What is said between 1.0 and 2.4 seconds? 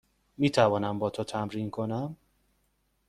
تو تمرین کنم؟